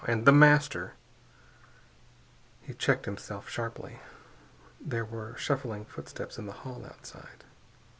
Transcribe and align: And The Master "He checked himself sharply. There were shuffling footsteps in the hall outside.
And 0.07 0.25
The 0.25 0.31
Master 0.31 0.95
"He 2.63 2.73
checked 2.73 3.05
himself 3.05 3.47
sharply. 3.47 3.99
There 4.83 5.05
were 5.05 5.37
shuffling 5.37 5.85
footsteps 5.85 6.39
in 6.39 6.47
the 6.47 6.53
hall 6.65 6.83
outside. 6.83 7.43